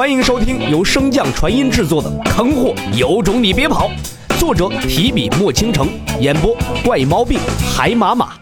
[0.00, 3.90] 欢迎收听由升降传音制作的《坑货有种你别跑》，
[4.38, 7.38] 作者提笔墨倾城，演播怪毛病
[7.70, 8.32] 海马马。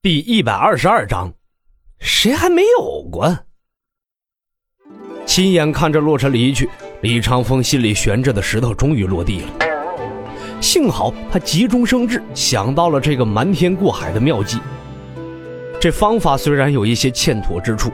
[0.00, 1.30] 第一百二十二章，
[1.98, 3.36] 谁还没有过？
[5.26, 6.70] 亲眼看着洛尘离去，
[7.02, 9.48] 李长风心里悬着的石头终于落地了。
[10.58, 14.58] 幸好他急中生智，想到了这个瞒天过海的妙计。
[15.78, 17.92] 这方法虽然有一些欠妥之处。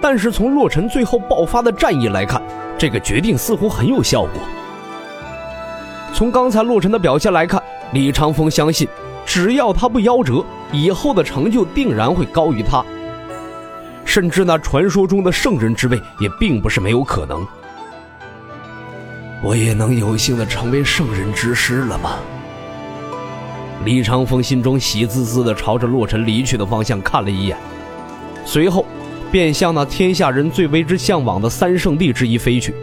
[0.00, 2.40] 但是从洛尘最后爆发的战役来看，
[2.78, 4.30] 这个决定似乎很有效果。
[6.12, 8.86] 从刚才洛尘的表现来看，李长风相信，
[9.24, 12.84] 只要他不夭折，以后的成就定然会高于他。
[14.04, 17.46] 甚至那传说中的圣人之位也并不是没有可能。
[19.42, 22.16] 我也能有幸的成为圣人之师了吗？
[23.84, 27.56] 李长风心中喜滋滋的朝着洛尘离去的方向看了一眼，
[28.44, 28.84] 随后。
[29.30, 32.74] 便向那天下人最为之向往的三圣地之一飞去。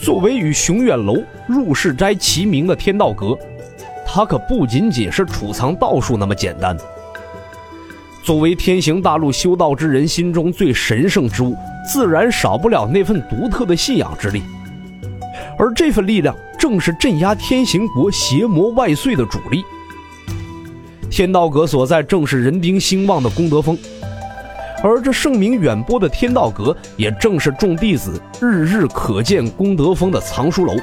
[0.00, 3.38] 作为与雄远楼、入世斋齐名的天道阁，
[4.06, 6.76] 它可不仅仅是储藏道术那么简单。
[8.24, 11.56] 作为天行大陆修道之人心中最神圣之物，
[11.90, 14.42] 自然少不了那份独特的信仰之力。
[15.58, 19.62] 而这份力量，正是镇压天行国邪魔外祟的主力。
[21.10, 23.76] 天道阁所在，正是人丁兴旺的功德峰。
[24.82, 30.74] 而这盛名远播的天道阁，也正是众弟子日日可见功德峰的藏书楼。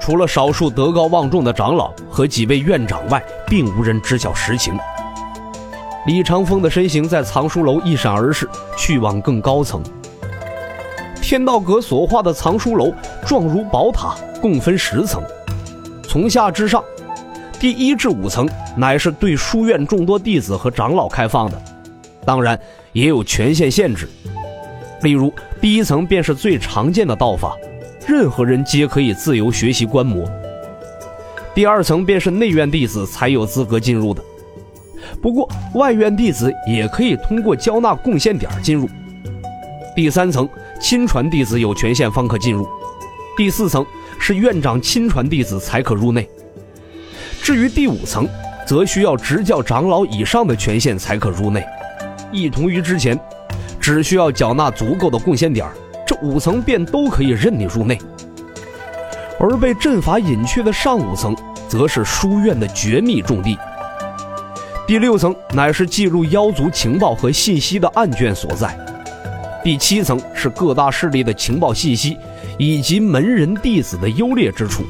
[0.00, 4.76] 除了少数德高望重的长老和几位院长外，并无人知晓实情。
[6.06, 9.82] 李长风的身形在藏书楼一闪而逝，去往更高层。
[11.20, 12.92] 天道阁所画的藏书楼
[13.26, 15.22] 状如宝塔，共分十层，
[16.02, 16.82] 从下至上，
[17.60, 21.62] 第一至五层乃是对书院众多弟子和长老开放的。
[22.24, 22.58] 当然
[22.92, 24.08] 也有权限限制，
[25.02, 27.56] 例如第一层便是最常见的道法，
[28.06, 30.28] 任何人皆可以自由学习观摩。
[31.54, 34.22] 第二层便是内院弟子才有资格进入的，
[35.20, 38.88] 不过外院弟子也可以通过交纳贡献点进入。
[39.96, 40.48] 第三层
[40.80, 42.68] 亲传弟子有权限方可进入，
[43.36, 43.84] 第四层
[44.20, 46.28] 是院长亲传弟子才可入内。
[47.42, 48.28] 至于第五层，
[48.66, 51.64] 则需要执教长老以上的权限才可入内。
[52.32, 53.18] 异同于之前，
[53.80, 55.66] 只需要缴纳足够的贡献点
[56.06, 57.98] 这五层便都可以任你入内。
[59.38, 61.36] 而被阵法隐去的上五层，
[61.68, 63.56] 则是书院的绝密重地。
[64.86, 68.76] 第六层乃是记录妖族情报和信息的案卷所在。
[69.62, 72.16] 第七层是各大势力的情报信息，
[72.58, 74.82] 以及门人弟子的优劣之处。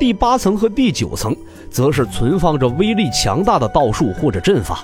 [0.00, 1.36] 第八层和第九层，
[1.70, 4.82] 则是存放着威力强大的道术或者阵法。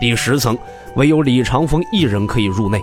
[0.00, 0.56] 第十层，
[0.96, 2.80] 唯有李长风一人可以入内，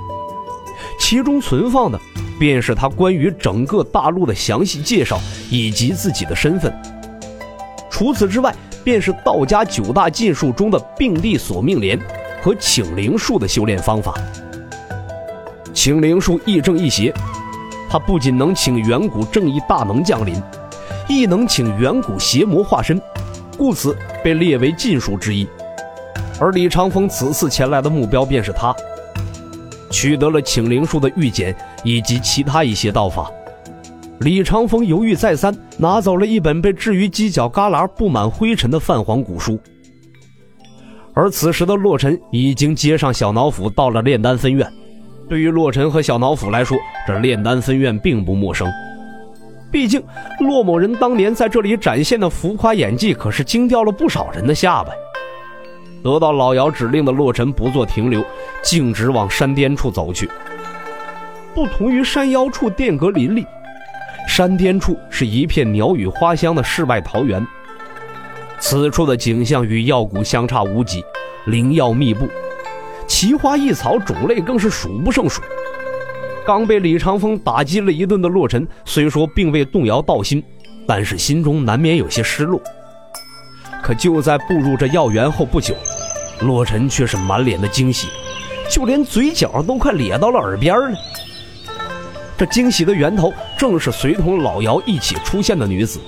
[0.99, 1.99] 其中存放的
[2.37, 6.73] 便是他关于整个大陆的详细介绍以及自己的身份。
[7.89, 8.53] 除此之外，
[8.83, 11.99] 便是道家九大禁术中的并地索命莲
[12.41, 14.13] 和请灵术的修炼方法。
[15.73, 17.13] 请灵术亦正亦邪，
[17.89, 20.35] 它不仅能请远古正义大能降临，
[21.07, 23.01] 亦能请远古邪魔化身，
[23.57, 25.47] 故此被列为禁术之一。
[26.39, 28.75] 而李长风此次前来的目标便是他，
[29.89, 33.31] 取得了请灵术的玉简以及其他一些道法。
[34.19, 39.59] 李长风犹豫再三，拿走了一本被置于犄角旮旯、布满灰尘的泛黄古书。
[41.13, 44.69] 而此时的洛尘已经接上小脑斧，到了炼丹分院。
[45.29, 48.69] 对于洛尘和小脑斧来说，这炼丹分院并不陌生，
[49.71, 50.03] 毕竟
[50.39, 54.91] 洛某人当年在这里展现的浮夸演技，可是惊掉了不少人的下巴。
[56.05, 58.23] 得到老姚指令的洛尘不做停留，
[58.61, 60.29] 径直往山巅处走去。
[61.55, 63.43] 不同于山腰处殿阁林立，
[64.27, 67.43] 山巅处是一片鸟语花香的世外桃源。
[68.59, 71.03] 此处的景象与药谷相差无几，
[71.45, 72.29] 灵药密布，
[73.07, 75.41] 奇花异草种类更是数不胜数。
[76.45, 80.43] 刚被李长风打击了一顿的洛尘，虽说并未动摇道心，
[80.85, 82.61] 但是心中难免有些失落。
[83.81, 85.75] 可就在步入这药园后不久。
[86.41, 88.07] 洛尘却是满脸的惊喜，
[88.69, 90.97] 就连嘴角都快咧到了耳边了。
[92.37, 95.99] 这惊喜的源头正是随同老姚一起出现的女子，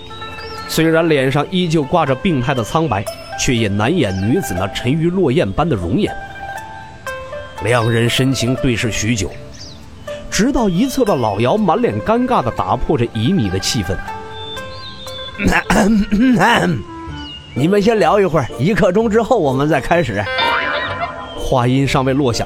[0.68, 3.06] 虽然脸上依旧挂着病态的苍白，
[3.40, 6.14] 却也难掩女子那沉鱼落雁般的容颜。
[7.64, 9.32] 两人深情对视许久，
[10.30, 13.96] 直到一侧的老姚满脸尴尬地打破这旖旎的气氛。
[17.58, 20.24] 你们先聊一会儿，一刻钟之后我们再开始。
[21.36, 22.46] 话音尚未落下，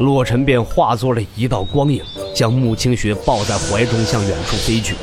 [0.00, 2.02] 洛尘便化作了一道光影，
[2.34, 4.94] 将穆清雪抱在怀中向远处飞去。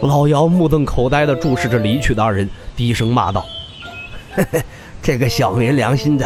[0.00, 3.44] 老姚目瞪口呆地注视着离去的二人，低声骂道
[4.32, 4.62] ：“嘿 嘿
[5.02, 6.24] 这个小没良心的，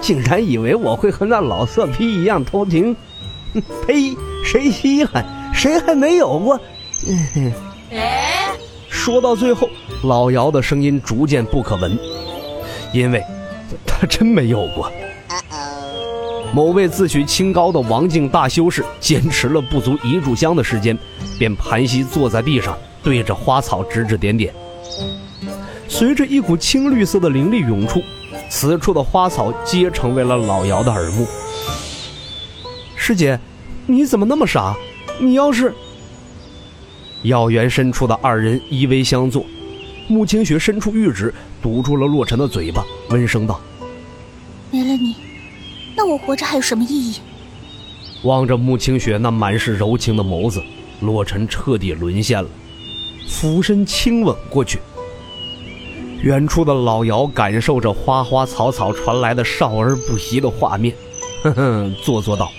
[0.00, 2.94] 竟然以为我会和那老色批一样偷情！
[3.88, 4.14] 呸！
[4.44, 5.26] 谁稀罕？
[5.52, 6.60] 谁还没有过？”
[9.06, 9.70] 说到最后，
[10.02, 11.96] 老姚的声音逐渐不可闻，
[12.92, 13.22] 因为
[13.86, 14.90] 他真没有过。
[16.52, 20.98] 某位自诩清高的王境大修士坚持了不足一炷香的时间，
[21.38, 24.52] 便盘膝坐在地上，对着花草指指点点。
[25.86, 28.02] 随着一股青绿色的灵力涌出，
[28.50, 31.28] 此处的花草皆成为了老姚的耳目。
[32.96, 33.38] 师姐，
[33.86, 34.74] 你怎么那么傻？
[35.20, 35.72] 你要是……
[37.22, 39.44] 药园深处的二人依偎相坐，
[40.08, 43.60] 穆清雪伸出玉指堵住了洛尘的嘴巴，温声道
[44.70, 45.16] ：“没了你。”
[45.96, 47.16] 那我活着还有什么意义？
[48.22, 50.62] 望着穆清雪那满是柔情的眸子，
[51.00, 52.48] 洛尘彻底沦陷了，
[53.28, 54.78] 俯身亲吻过去。
[56.22, 60.94] 远处的老姚感受着花花草草传来的少儿不宜的画面，
[61.42, 62.50] 哼哼，做作道：“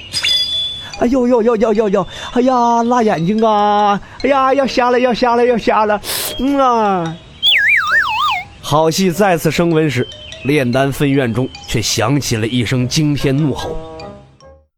[0.99, 2.07] 哎呦呦呦呦呦呦！
[2.33, 3.99] 哎呀，辣眼睛啊！
[4.23, 6.01] 哎呀，要瞎了，要瞎了，要瞎了！
[6.39, 7.15] 嗯啊！”
[8.61, 10.07] 好戏再次升温时。
[10.43, 13.75] 炼丹分院中却响起了一声惊天怒吼：“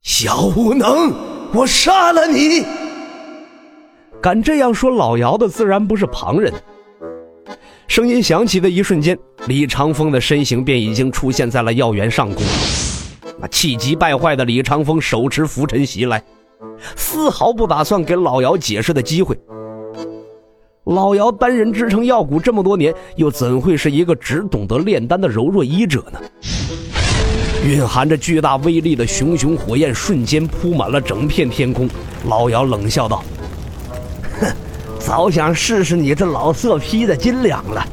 [0.02, 1.14] 小无能，
[1.54, 2.66] 我杀了你！”
[4.22, 6.52] 敢这样说老姚的自然不是旁人。
[7.88, 9.18] 声音响起的一瞬间，
[9.48, 12.44] 李长风的身形便已经出现在了药园上空。
[13.42, 16.22] 那气急败坏的李长风手持拂尘袭来，
[16.96, 19.40] 丝毫不打算给老姚解释的机会。
[20.86, 26.20] 老姚单人支撑药谷这么多年，又怎会是一个只懂得炼丹的柔弱医者呢？
[27.64, 31.90] 蕴含着巨大威力的熊熊火焰瞬间铺满了整片天空。
[32.26, 33.24] 老姚冷笑道
[34.40, 34.48] ：“哼，
[34.98, 37.86] 早想试试你这老色批的斤两了。”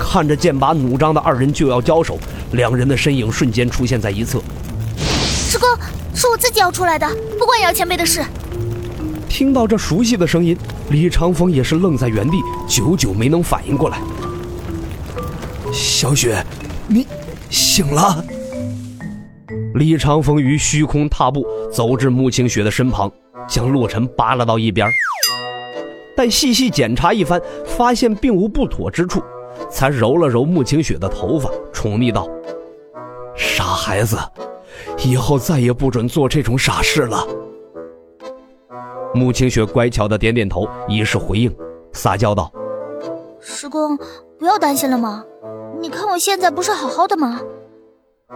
[0.00, 2.18] 看着剑拔弩张的二人就要交手，
[2.54, 4.40] 两人的身影瞬间出现在一侧。
[4.96, 5.78] 师哥，
[6.14, 7.08] 是我自己要出来的，
[7.38, 8.22] 不关姚前辈的事。
[9.28, 10.56] 听到这熟悉的声音，
[10.90, 13.98] 李长风也是愣在原地，久久没能反应过来。
[15.72, 16.44] 小雪，
[16.86, 17.06] 你
[17.50, 18.24] 醒了？
[19.74, 23.10] 李长风于虚空踏步，走至穆清雪的身旁，
[23.48, 24.88] 将洛尘扒拉到一边，
[26.16, 29.20] 但细细检查一番，发现并无不妥之处，
[29.68, 32.28] 才揉了揉穆清雪的头发，宠溺道
[33.36, 34.18] ：“傻孩子，
[35.04, 37.26] 以后再也不准做这种傻事了。”
[39.14, 41.54] 穆清雪乖巧的点点头，以示回应，
[41.92, 42.50] 撒娇道
[43.40, 43.96] ：“师公，
[44.38, 45.24] 不要担心了嘛，
[45.80, 47.40] 你看我现在不是好好的吗？”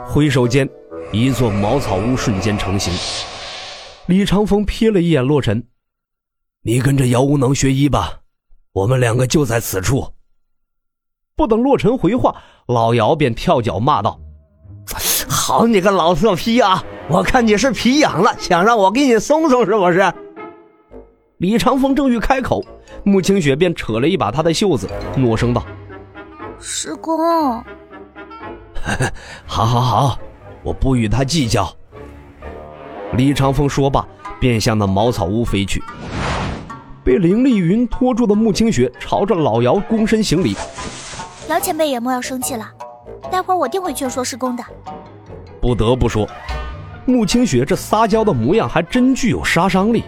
[0.06, 0.69] 挥手间，
[1.11, 2.93] 一座茅草屋瞬间成型。
[4.06, 5.67] 李长风瞥了一眼洛尘
[6.62, 8.21] ：“你跟着姚无能学医吧，
[8.73, 10.12] 我们两个就在此处。”
[11.35, 12.35] 不等洛尘回话，
[12.67, 14.21] 老姚便跳脚骂道
[15.49, 16.85] ：“好你个老色批啊！
[17.09, 20.12] 我看你是皮痒了，想让我给你松松是不是？”
[21.39, 22.62] 李长风正欲开口，
[23.03, 24.87] 穆清雪便扯了一把他的袖子，
[25.17, 25.65] 怒声道
[26.61, 27.17] ：“师公，
[29.47, 30.19] 好好好，
[30.62, 31.67] 我不与他计较。”
[33.17, 34.07] 李长风说罢，
[34.38, 35.83] 便向那茅草屋飞去。
[37.02, 40.55] 被林丽云拖住的穆清雪朝着老姚躬身行礼
[41.49, 42.71] ：“姚前辈也莫要生气了，
[43.33, 44.62] 待会儿我定会劝说师公的。”
[45.68, 46.26] 不得不说，
[47.04, 50.02] 穆清雪这撒娇的模样还真具有杀伤力。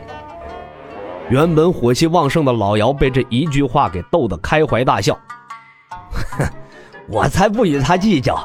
[1.28, 5.14] 原本火气旺盛的老姚被这一句话给逗得开怀大笑。
[6.30, 6.48] 哼，
[7.06, 8.42] 我才不与他计较，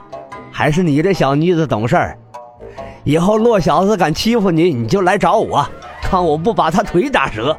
[0.51, 2.19] 还是你这小妮子懂事儿。
[3.05, 5.65] 以后洛小子敢欺负你，你就来找我，
[6.01, 7.57] 看我不把他腿打折。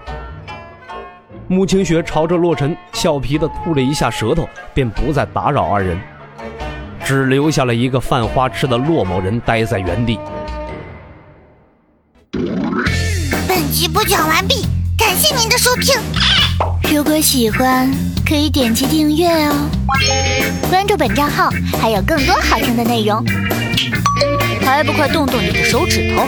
[1.48, 5.98] 穆清雪朝着洛尘俏皮的吐了一下舌头，便不再打扰二人，
[7.06, 10.18] 只留下了一个犯花痴的洛某人呆在原地。
[13.46, 14.66] 本集播讲完毕。
[14.98, 15.94] 感谢您的收听，
[16.92, 17.88] 如果喜欢
[18.26, 19.54] 可以点击订阅哦，
[20.68, 21.48] 关注本账号
[21.80, 23.25] 还有更多好听的内容，
[24.64, 26.26] 还不快动动你的手指头！